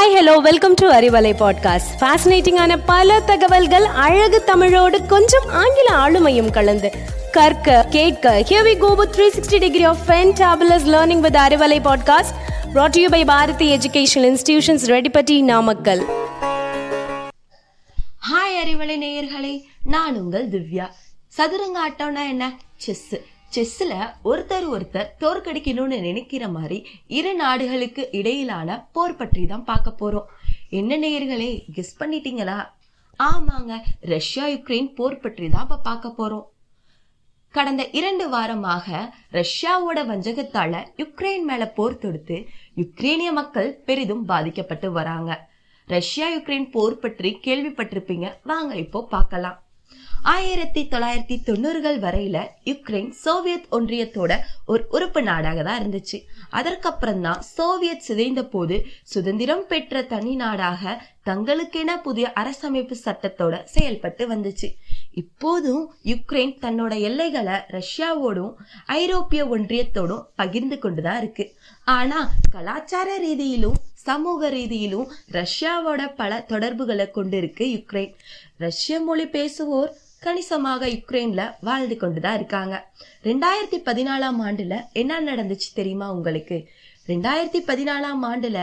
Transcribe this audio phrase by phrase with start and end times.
[0.00, 6.92] Hi hello welcome to Arivalai podcast ஃபேசினேட்டிங்கான பல தகவல்கள் அழகு தமிழோடு கொஞ்சம் ஆங்கில ஆளுமையும் கலந்து.
[7.32, 12.34] கற்க கேட்க here we go with 360 degree of fantabulous learning with Arivalai podcast
[12.74, 16.04] brought to you by Bharathi educational institutions Reddipatti Namakkal
[18.32, 19.62] hi Arivalai நேயர்களே.
[19.84, 20.88] நான் உங்கள் திவ்யா.
[21.28, 22.52] சதுரங்க ஆட்டம்னா என்ன?
[22.76, 23.20] செஸ்
[23.54, 23.92] செஸ்ல
[24.30, 26.78] ஒருத்தர் ஒருத்தர் தோற்கடிக்கணும்னு நினைக்கிற மாதிரி
[27.18, 30.28] இரு நாடுகளுக்கு இடையிலான போர் பற்றி தான் பார்க்க போறோம்.
[30.80, 32.58] என்ன நேயர்களே கெஸ் பண்ணிட்டீங்களா?
[33.20, 33.74] ஆமாங்க
[34.12, 36.46] ரஷ்யா யுக்ரைன் போர் பற்றி தான் இப்ப பார்க்க போறோம்.
[37.54, 38.88] கடந்த இரண்டு வாரமாக
[39.38, 42.36] ரஷ்யாவோட வஞ்சகத்தால யுக்ரைன் மேல போர் தொடுத்து
[42.80, 45.30] யுக்ரைனிய மக்கள் பெரிதும் பாதிக்கப்பட்டு வராங்க.
[45.88, 48.28] ரஷ்யா யுக்ரைன் போர் பற்றி கேள்விப்பட்டிருப்பீங்க.
[48.50, 49.58] வாங்க இப்போ பார்க்கலாம்.
[50.22, 56.24] ஆயிரத்தி தொள்ளாயிரத்தி தொண்ணூறுகள் வரையில யுக்ரைன் சோவியத் ஒன்றியத்தோட ஒரு உறுப்பு நாடாக தான் இருந்துச்சு.
[56.50, 64.74] அதற்கப்புறம் தான் சோவியத் சிதைந்த போது சுதந்திரம் பெற்ற தனி நாடாக தங்களுக்கென புதிய அரசமைப்பு சட்டத்தோட செயல்பட்டு வந்துச்சு.
[65.12, 68.54] இப்போதும் யுக்ரைன் தன்னோட எல்லைகளை ரஷ்யாவோடும்
[68.86, 71.54] ஐரோப்பிய ஒன்றியத்தோடும் பகிர்ந்து கொண்டுதான் இருக்கு.
[71.84, 78.14] ஆனா கலாச்சார ரீதியிலும் சமூக ரீதியிலும் ரஷ்யாவோட பல தொடர்புகளை கொண்டிருக்கு யுக்ரைன்.
[78.58, 82.74] ரஷ்ய மொழி பேசுவோர் கணிசமாக யுக்ரைன்ல வாழ்ந்து கொண்டுதான் இருக்காங்க.
[83.24, 86.68] ரெண்டாயிரத்தி பதினாலாம் ஆண்டுல என்ன நடந்துச்சு தெரியுமா உங்களுக்கு?
[87.06, 88.58] ரெண்டாயிரத்தி பதினாலாம் ஆண்டுல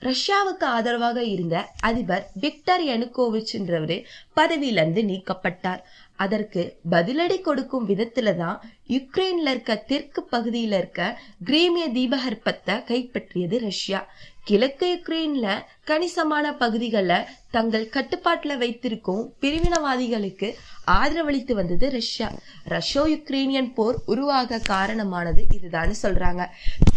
[0.00, 5.82] ரஷ்யாவுக்கு ஆதரவாக இருந்த அதிபர் விக்டர் யனுகோவிச்ன்றவரு பதவியிலிருந்து நீக்கப்பட்டார்.
[6.16, 14.08] அதற்கு பதிலடி கொடுக்கும் விதத்துல தான் யுக்ரைன்ல இருக்க தெற்கு பகுதியில இருக்க கிரீமிய தீபகற்பத்தை கைப்பற்றியது ரஷ்யா.
[14.44, 17.16] கிழக்கு யுக்ரைன்ல கணிசமான பகுதிகளை
[17.50, 20.54] தங்கள் கட்டுப்பாட்டுல வைத்திருக்கும் பிரிவினவாதிகளுக்கு
[20.86, 22.32] ஆதரவளித்து வந்தது ரஷ்யா.
[22.64, 26.46] ரஷ்யோ யுக்ரைனியன் போர் உருவாக காரணமானது இதுதான் சொல்றாங்க.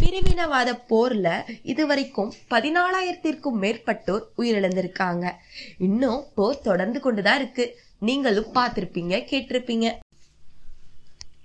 [0.00, 5.30] பிரிவினவாத போர்ல இதுவரைக்கும் பதினாலாயிரத்திற்கும் மேற்பட்டோர் உயிரிழந்திருக்காங்க.
[5.78, 7.84] இன்னும் போர் தொடர்ந்து கொண்டுதான் இருக்கு.
[7.98, 9.86] நீங்களும் பார்த்துருப்பீங்க கேட்டிருப்பீங்க.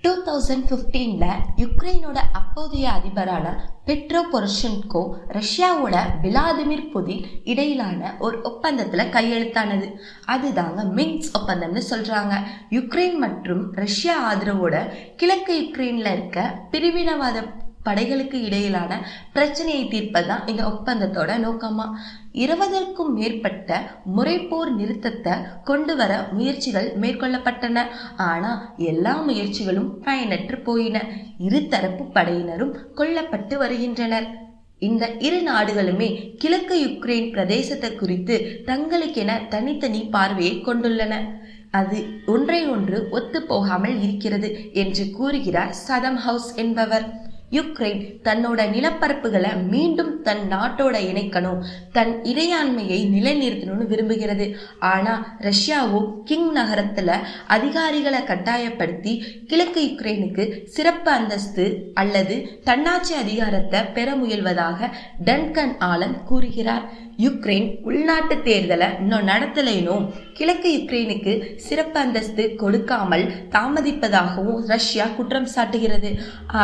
[0.02, 3.48] டூ தௌசண்ட் ஃபிஃப்டீனில் யுக்ரைனோட அப்போதைய அதிபரான
[3.86, 9.88] பெட்ரோ பொரோஷென்கோ ரஷ்யாவோட விளாதிமிர் புதின் இடையிலான ஒரு ஒப்பந்தத்தில் கையெழுத்தானது.
[10.28, 12.34] அதுதாங்க மின்ஸ் ஒப்பந்தம்னு சொல்கிறாங்க
[12.70, 14.76] யுக்ரைன் மற்றும் ரஷ்யா ஆதரவோட
[15.16, 17.44] கிழக்கு யுக்ரைனில் இருக்க பிரிவினவாத
[17.84, 21.86] படைகளுக்கு இடையிலான பிரச்சனையை தீர்ப்பதுதான் இந்த ஒப்பந்தத்தோட நோக்கமா?
[22.34, 23.82] இருபதற்கும் மேற்பட்ட
[24.18, 25.34] முறைப்போர் நிறுத்தத்தை
[25.64, 27.86] கொண்டு வர முயற்சிகள் மேற்கொள்ளப்பட்டன.
[28.16, 31.02] ஆனா எல்லா முயற்சிகளும் பயனற்று போயின.
[31.50, 34.50] இருதரப்பு படையினரும் கொல்லப்பட்டு வருகின்றனர்.
[34.80, 41.40] இந்த இரு நாடுகளுமே கிழக்கு யுக்ரைன் பிரதேசத்தை குறித்து தங்களுக்கென தனித்தனி பார்வையை கொண்டுள்ளன.
[41.72, 47.06] அது ஒன்றை ஒன்று ஒத்து போகாமல் இருக்கிறது என்று கூறுகிறார் சதம் ஹவுஸ் என்பவர்.
[47.52, 51.60] யுக்ரைன் தன்னோட நிலப்பரப்புகளை மீண்டும் தன் நாட்டோட இணைக்கணும்
[51.92, 54.48] தன் இறையாண்மையை நிலைநிறுத்தணும்னு விரும்புகிறது.
[54.94, 59.14] ஆனா ரஷ்யாவோ கிங் நகரத்துல அதிகாரிகளை கட்டாயப்படுத்தி
[59.48, 64.90] கிழக்கு யுக்ரைனுக்கு சிறப்பு அந்தஸ்து அல்லது தன்னாட்சி அதிகாரத்தை பெற முயல்வதாக
[65.26, 66.86] டன்கன் ஆலன் கூறுகிறார்.
[67.18, 70.06] யுக்ரைன் உள்நாட்டு தேர்தலை இன்னும் நடத்தலைனும்
[70.38, 71.34] கிழக்கு யுக்ரைனுக்கு
[71.68, 73.26] சிறப்பு அந்தஸ்து கொடுக்காமல்
[73.56, 76.12] தாமதிப்பதாகவும் ரஷ்யா குற்றம் சாட்டுகிறது.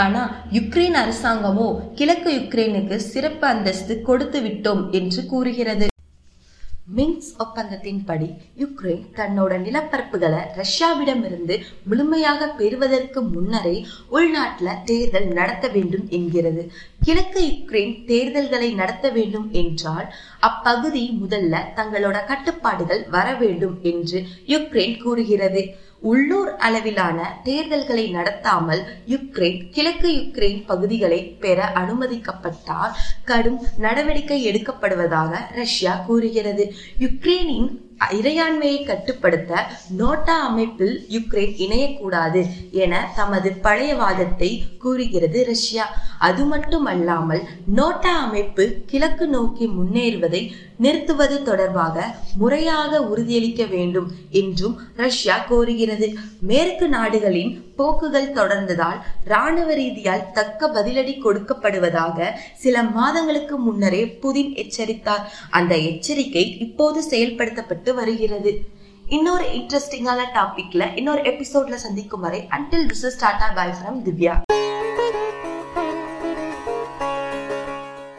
[0.02, 0.24] ஆனா
[0.58, 5.88] யுக்ரைன் அரசாங்கமோ கிழக்கு யுக்ரைனுக்கு சிறப்பு அந்தஸ்து கொடுத்து விட்டோம் என்று கூறுகிறது.
[6.96, 8.28] மின்ஸ் ஒப்பந்தத்தின்படி
[8.58, 16.72] யுக்ரைன் தன்னோட நிலப்பரப்புகளை ரஷ்யாவிடமிருந்து முழுமையாக பெறுவதற்கு முன்னரே உள்நாட்டுல தேர்தல் நடத்த வேண்டும் என்கிறது.
[17.04, 25.76] கிழக்கு யுக்ரைன் தேர்தல்களை நடத்த வேண்டும் என்றால் அப்பகுதி முதல்ல தங்களோட கட்டுப்பாடுகள் வர வேண்டும் என்று யுக்ரைன் கூறுகிறது.
[26.02, 32.94] உள்ளூர் அளவிலான தேர்தல்களை நடத்தாமல் யுக்ரைன் கிழக்கு யுக்ரைன் பகுதிகளை பெற அனுமதிக்கப்பட்டால்
[33.26, 36.74] கடும் நடவடிக்கை எடுக்கப்படுவதாக ரஷ்யா கூறுகிறது.
[37.00, 37.70] யுக்ரைனின்
[38.06, 39.66] இறையாண்மையை கட்டுப்படுத்த
[40.00, 46.00] நோட்டா அமைப்பில் யுக்ரைன் இணையக்கூடாது என தமது பழைய வாதத்தை கூறுகிறது ரஷ்யா.
[46.20, 47.44] அது மட்டுமல்லாமல்
[47.76, 56.14] நோட்டா அமைப்பு கிழக்கு நோக்கி முன்னேறுவதை நிறுத்துவது தொடர்பாக முறையாக உறுதியளிக்க வேண்டும் என்றும் ரஷ்யா கோருகிறது.
[56.40, 59.00] மேற்கு நாடுகளின் போக்குகள் தொடர்ந்ததால்
[59.32, 62.30] ராணுவ ரீதியால் தக்க பதிலடி கொடுக்கப்படுவதாக
[62.64, 65.24] சில மாதங்களுக்கு முன்னரே புதின் எச்சரித்தார்.
[65.60, 68.54] அந்த எச்சரிக்கை இப்போது செயல்படுத்தப்பட்டு வருகிறது.
[69.18, 74.36] இன்னொரு இன்ட்ரெஸ்டிங்கான டாபிக்ல இன்னொரு எபிசோட்ல சந்திக்கும் வரை until this is tata bye from Divya